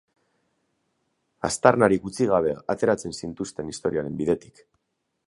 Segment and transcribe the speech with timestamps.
[1.49, 4.65] Aztarnarik utzi gabe ateratzen zintuzten historiaren bidetik.